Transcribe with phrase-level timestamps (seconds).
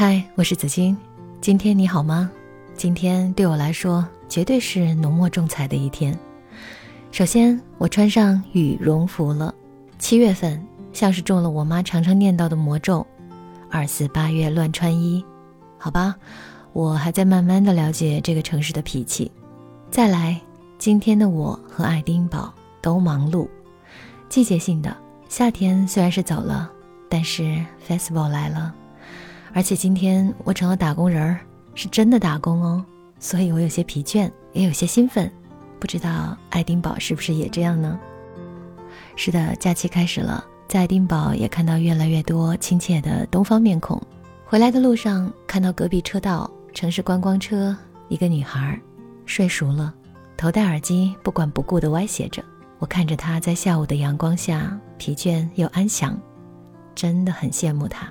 [0.00, 0.96] 嗨，我是子金，
[1.42, 2.30] 今天你好吗？
[2.74, 6.18] 今天对我来说绝对是浓墨重彩的一天。
[7.12, 9.54] 首先，我穿上羽绒服了。
[9.98, 10.58] 七月份
[10.94, 13.06] 像是中了我妈常常念叨的魔咒，
[13.70, 15.22] 二四八月乱穿衣。
[15.76, 16.16] 好吧，
[16.72, 19.30] 我还在慢慢的了解这个城市的脾气。
[19.90, 20.40] 再来，
[20.78, 23.46] 今天的我和爱丁堡都忙碌。
[24.30, 24.96] 季节性的，
[25.28, 26.72] 夏天虽然是走了，
[27.06, 28.74] 但是 festival 来了。
[29.52, 31.40] 而且今天我成了打工人儿，
[31.74, 32.84] 是真的打工哦，
[33.18, 35.30] 所以我有些疲倦，也有些兴奋。
[35.78, 37.98] 不知道爱丁堡是不是也这样呢？
[39.16, 44.00] 是的，假期开始了，在爱丁堡也看到越来越多亲切的东方面孔。
[44.44, 47.76] 回来的路上，看到隔壁车道城市观光车，
[48.08, 48.78] 一个女孩
[49.26, 49.94] 睡熟了，
[50.36, 52.42] 头戴耳机，不管不顾地歪斜着。
[52.78, 56.18] 我看着她在下午的阳光下疲倦又安详，
[56.94, 58.10] 真的很羡慕她。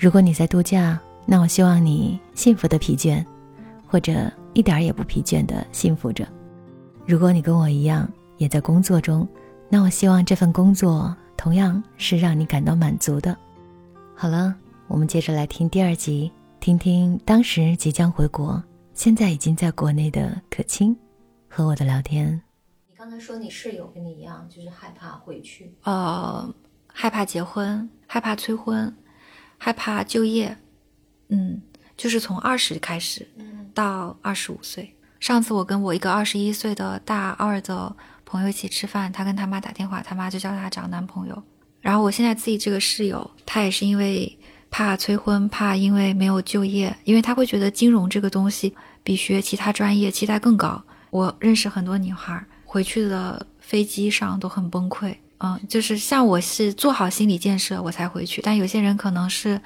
[0.00, 3.22] 如果你在度假，那我希望你幸福的疲倦，
[3.86, 6.26] 或者一点也不疲倦的幸福着。
[7.06, 9.28] 如果你跟我一样也在工作中，
[9.68, 13.36] 那我希望这份工作同样是让你感到满足的。
[14.16, 14.54] 好了，
[14.88, 18.62] 我们接着来听第二集，听听当时即将回国，
[18.94, 20.96] 现在已经在国内的可清
[21.46, 22.40] 和我的聊天。
[22.88, 26.54] 你刚才说你室友跟你一样，就是害怕回去，呃，
[26.86, 28.90] 害怕结婚，害怕催婚。
[29.62, 30.56] 害怕就业，
[31.28, 31.60] 嗯，
[31.94, 33.28] 就是从二十开始，
[33.74, 34.96] 到二十五岁。
[35.20, 37.94] 上次我跟我一个二十一岁的大二的
[38.24, 41.42] 朋友一起吃饭，他跟他妈打电话，他妈就叫他找男朋友。
[41.82, 44.38] 然后我现在自己这个室友，他也是因为
[44.70, 50.82] 怕催婚，怕因为没有就业，因为他会觉得金融这个东西比学其他专业期待更高。
[51.10, 55.14] 我认识很多女孩，回去的飞机上都很崩溃。
[55.42, 59.60] 嗯，就是像我是做好心理建设我才回去，但有些人可能是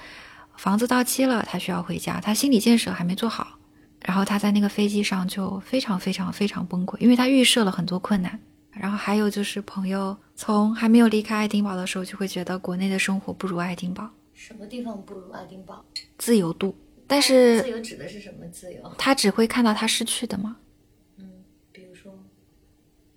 [0.57, 3.59] 房子到期了，他需要回家，他心理建设还没做好，
[4.01, 8.39] 然后他在那个飞机上就非常非常非常崩溃，因为他预设了很多困难。
[8.71, 14.11] 然后还有就是朋友从还没有离开爱丁堡的时候就会觉得国内的生活不如爱丁堡。
[14.33, 15.85] 什么地方不如爱丁堡？
[16.19, 16.77] 自由度。
[17.07, 18.93] 但是自由指的是什么自由？
[18.99, 20.57] 他只会看到他失去的吗？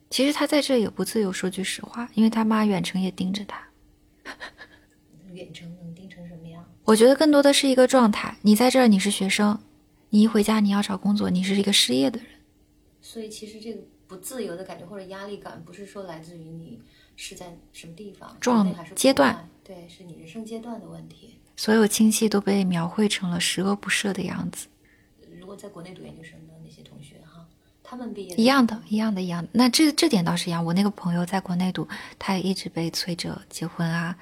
[0.09, 3.67] 其实他在这也不自由，说句实话，因为他妈远程也盯着他。
[5.33, 6.65] 远程能盯成什么样？
[6.85, 8.37] 我觉得更多的是一个状态。
[8.41, 9.59] 你在这儿，你是学生，
[10.09, 12.27] 你一回家你要找工作，你是一个失业的人。
[13.01, 16.81] 所以其实这个不自由的感觉或者压力感，不是说来自于你
[17.17, 21.35] 是在什么地方状态阶段，对，是你人生阶段的问题。
[21.57, 24.67] 所有亲戚都被描绘成了十恶不赦的样子。
[25.37, 27.45] 如果在国内读研究生的那些同学哈。
[27.89, 29.49] 他们毕业一样的，一样的，一样的。
[29.53, 30.63] 那这这点倒是一样。
[30.63, 31.87] 我那个朋友在国内读，
[32.19, 34.13] 他也一直被催着结婚啊，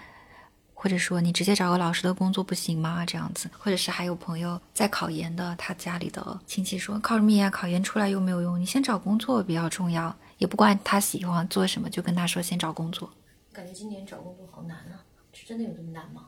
[0.76, 3.04] 或者说你直接找个老师的工作不行吗？
[3.04, 7.50] 这样子，或者是还有朋友在考研的，他家里的亲戚说考什么研？
[7.50, 10.16] 考研出来又没有用，你先找工作比较重要。
[10.38, 13.10] 也不管他喜欢做什么，就跟他说先找工作。
[13.52, 15.02] 感觉今年找工作好难啊，
[15.34, 16.26] 是真的有这么难吗？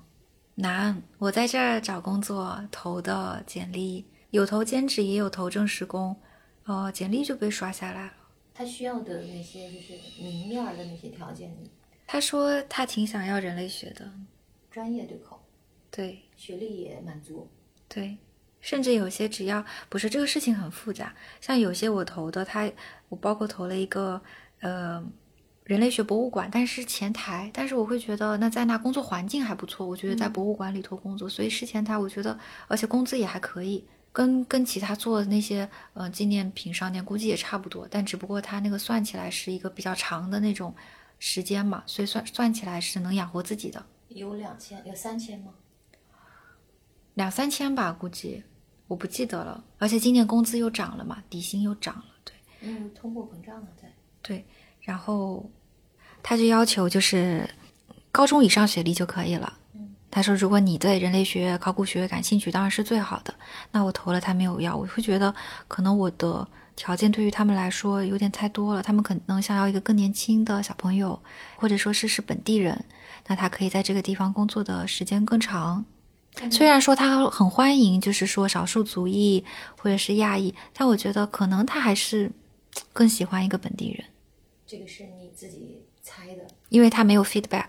[0.56, 1.00] 难。
[1.20, 6.16] 我在这儿找工作投的简历，有投兼职，也有投正式工。
[6.68, 8.14] 哦，简历就被刷下来了。
[8.54, 11.56] 他需要的那些就是明面的那些条件。
[12.06, 14.12] 他说他挺想要人类学的，
[14.70, 15.40] 专业对口，
[15.90, 17.50] 对，学历也满足，
[17.88, 18.18] 对，
[18.60, 22.70] 甚至有些只要不是这个事情很复杂，像有些我投的，他
[23.10, 24.22] 我包括投了一个
[24.60, 25.02] 呃
[25.64, 33.88] 人类学博物馆，但是前台，但是我会觉得那在那工作环境还不错，我觉得在博物馆里头工作，所以是前台，我觉得而且工资也还可以。
[34.18, 40.76] 跟跟其他做的那些呃纪念品商店估计也差不多，但只不过它那个算起来是一个比较长的那种
[41.20, 43.86] 时间嘛，所以算算起来是能养活自己的。
[44.08, 45.52] 有两千，有三千吗？
[47.14, 48.44] 两三千吧，估计
[48.88, 49.64] 我不记得了。
[49.78, 52.34] 而且今年工资又涨了嘛，底薪又涨了，对。
[52.62, 53.88] 嗯，通货膨胀了在。
[54.24, 54.44] 对，
[54.82, 55.48] 然后
[56.24, 57.48] 他就要求就是
[58.12, 59.60] 高中以上学历就可以了。
[60.10, 63.34] 他说：“如果你对人类学、考古学感兴趣，当然是最好的。
[63.72, 65.34] 那我投了，他没有要，我会觉得
[65.68, 68.82] 可能我的条件对于他们来说有点太多了。
[68.82, 71.22] 他们可能想要一个更年轻的小朋友，
[71.58, 72.86] 或者说是是本地人，
[73.28, 75.86] 那他可以在这个地方工作的时间更长。
[76.52, 79.44] 虽然说他很欢迎，就是说少数族裔
[79.78, 82.32] 或者是亚裔，但我觉得可能他还是
[82.94, 84.06] 更喜欢一个本地人。
[84.66, 87.68] 这个是你自己猜的，因为他没有 feedback。”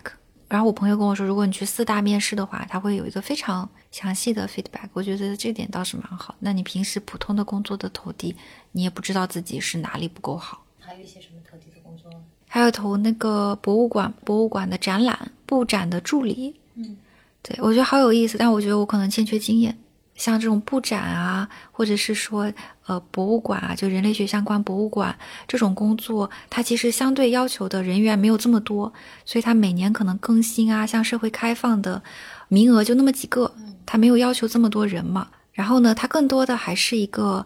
[0.49, 4.89] 然后我朋友跟我说，如果你去四大面试的话，他会有一个非常详细的 feedback。
[4.93, 6.33] 我觉得这点倒是蛮好。
[6.39, 8.35] 那你平时普通的工作的投递，
[8.71, 10.65] 你也不知道自己是哪里不够好。
[10.79, 12.11] 还有一些什么投递的工作？
[12.47, 16.55] 还有投那个博物馆，博物馆的展览布展的助理。
[16.73, 16.97] 嗯，
[17.43, 19.77] 对我觉得好有意思，但我觉得我可能欠缺经验。
[20.19, 22.51] 像这种布展啊，或者是说
[22.85, 25.17] 呃博物馆啊，就人类学相关博物馆
[25.47, 28.91] 这种工作，它其实相对要求的人员没有这么多，
[29.23, 32.03] 所以它每年可能更新啊，向社会开放的
[32.49, 33.49] 名额就那么几个，
[33.85, 35.29] 它没有要求这么多人嘛。
[35.53, 37.45] 然后呢，它更多的还是一个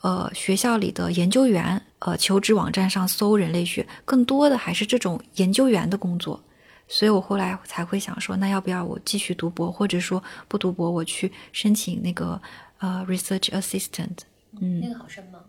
[0.00, 6.42] 呃学校里的研究员，呃求职网站上搜人类学，更多的还是这种研究员的工作。
[6.86, 12.40] 所以我后来才会想说，那要不要我继续读博，或者说不读博，我去申请那个
[12.78, 14.18] 呃 research assistant。
[14.60, 15.40] 嗯，那个好申吗？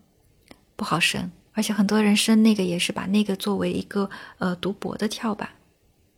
[0.74, 5.48] 不好申，而且很多人申那个也是把那个作为一个呃读博的跳板。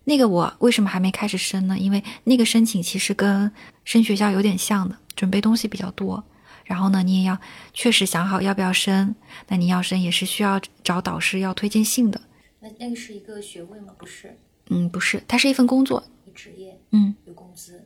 [0.05, 1.79] 那个我为什么还没开始申呢？
[1.79, 3.53] 因为那个申请其实跟
[3.85, 6.25] 申学校有点像的，准备东西比较多。
[6.65, 7.39] 然后呢，你也要
[7.75, 9.15] 确实想好要不要申。
[9.49, 12.21] 那你要申也是需要找导师要推荐信的。
[12.61, 13.93] 那那个是一个学位吗？
[13.99, 14.37] 不是。
[14.71, 16.03] 嗯，不是，它是一份工作，
[16.35, 17.85] 职业，嗯，有工资，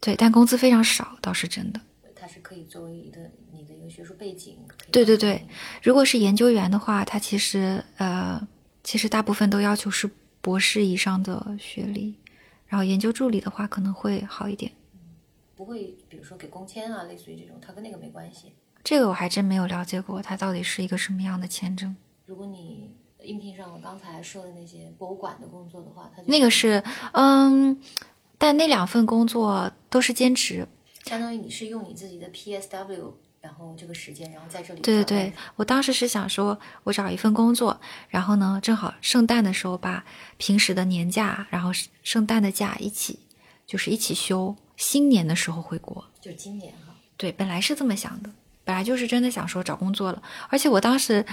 [0.00, 1.80] 对，但工资非常少，倒是真的。
[2.14, 4.58] 它是可以作为你的你的一个学术背景。
[4.90, 5.46] 对对对，
[5.82, 8.46] 如果是研究员的话，他其实呃，
[8.82, 12.16] 其实大部分都要求是博士以上的学历，
[12.66, 14.72] 然后研究助理的话可能会好一点。
[15.54, 18.52] 不会，比如说给工签啊，类似于这种，它跟那个没关系。
[18.82, 21.96] 这个我还真没有了解过，它到底是一个什么样的签证。
[22.26, 22.90] 如果你。
[23.22, 26.82] 应聘上我刚才说的那些博物馆的工作的话，他那个是
[27.12, 27.80] 嗯，
[28.38, 30.66] 但那两份工作都是兼职，
[31.04, 34.80] 相当于你是用你自己的 PSW，然后这个时间，然后在这里。
[34.80, 40.04] 对对对，我当时是想说，我找一份工作，然后呢，正好圣诞的时候把
[40.36, 41.70] 平时的年假，然后
[42.02, 43.18] 圣诞的假一起，
[43.66, 46.04] 就是一起休，新年的时候回国。
[46.20, 46.94] 就今年哈。
[47.16, 48.30] 对，本来是这么想的，
[48.62, 51.26] 本来就是真的想说找工作了，而且我当时，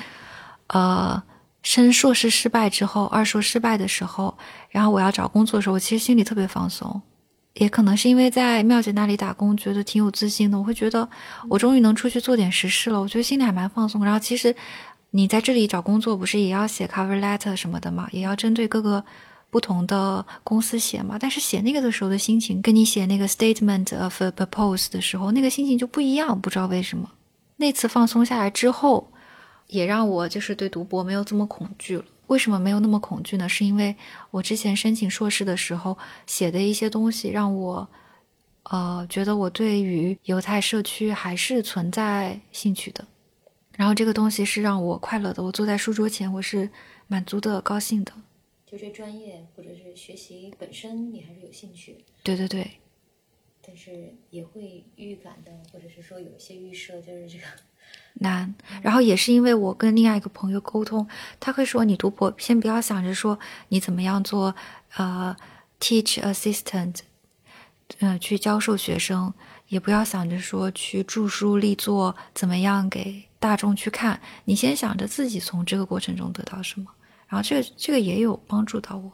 [0.67, 1.21] 呃。
[1.63, 4.37] 升硕士失败之后，二硕失败的时候，
[4.69, 7.01] 然后我要找工作的时候，我其实心里特别放松，
[7.53, 10.59] 也可能是因为在妙姐那里打工，觉得挺有自信的。
[10.59, 11.07] 我会觉得
[11.49, 14.03] 我终于能出去做点实事了，我觉得心里还蛮放松。
[14.03, 14.53] 然后其实
[15.11, 19.01] 你在这里找工作，不是也要写 cover letter 什么的嘛，也要针对各个
[19.49, 21.17] 不同的公司写嘛。
[21.17, 27.09] 但是写那个的时候的心情，跟你写那个 statement of purpose 的时候，那个心情就不一样，不知道为什么。
[27.55, 29.12] 那次放松下来之后。
[29.73, 32.05] 也让我就是对读博没有这么恐惧了。
[32.27, 33.49] 为什么没有那么恐惧呢？
[33.49, 33.95] 是因为
[34.29, 35.97] 我之前申请硕士的时候
[36.27, 37.89] 写的一些东西，让我，
[38.63, 43.05] 呃，觉得我对于犹太社区还是存在兴趣的。
[43.75, 45.43] 然后这个东西是让我快乐的。
[45.43, 46.69] 我坐在书桌前，我是
[47.07, 48.13] 满足的、高兴的。
[48.65, 51.97] 就这专业或者是学习本身，你还是有兴趣。
[52.21, 52.71] 对对对。
[53.65, 57.43] 但是也会预感的，或者是说有一些预设，就是这个。
[58.15, 61.07] 难，然后也是因为我跟另外一个朋友沟通，
[61.39, 63.37] 他会说你读博先不要想着说
[63.69, 64.55] 你怎么样做，
[64.95, 65.35] 呃
[65.79, 66.99] ，teach assistant，
[67.99, 69.33] 嗯，去教授学生，
[69.67, 76.91] 也不要想着说去著书立作，怎么样给大众去看，你先想着自己从这个过程中得到什么，
[77.27, 79.11] 然后这个这个也有帮助到我，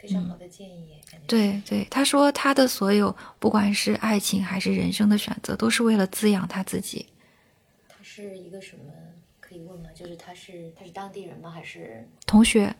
[0.00, 7.06] 非常好的建议，对对，他说他的所有不管是爱情还是人生的选择，都是为了滋养他自己。
[7.86, 8.84] 他是一个什么
[9.40, 9.90] 可以问吗？
[9.94, 11.50] 就是他是他是当地人吗？
[11.50, 12.74] 还是同学，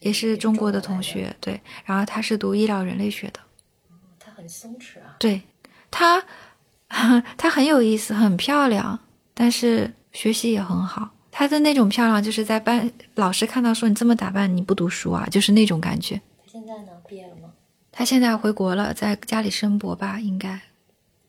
[0.00, 1.34] 也是中国的同学。
[1.40, 3.40] 对，然后他是读医疗人类学的。
[4.18, 5.16] 他很松弛啊。
[5.18, 5.42] 对，
[5.90, 6.24] 他
[7.36, 8.98] 他很有意思，很漂亮，
[9.34, 11.10] 但是学习也很好。
[11.30, 16.20] 他的那种漂亮，就是在班老师看到说你这么打扮，你不读书啊，就是那种感觉。
[17.12, 17.52] 毕业了吗？
[17.90, 20.58] 他现在回国了，在家里申博吧，应该。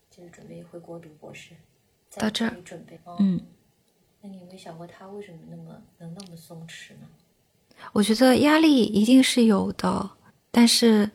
[0.10, 1.50] 就是准备回国读博士。
[2.16, 2.98] 到这儿准备。
[3.20, 3.42] 嗯。
[4.22, 7.08] 那你有没有想过他为什么那么能那么松弛呢？
[7.92, 10.12] 我觉得压力一定是有的，
[10.52, 11.12] 但是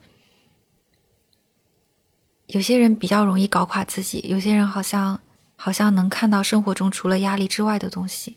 [2.48, 5.18] 有些人比较容易搞垮自己，有些人好像
[5.56, 8.36] 好像能看到生活中除了压力之外的东西。